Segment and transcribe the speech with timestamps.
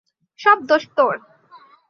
[0.39, 1.15] সব দোষ তোর!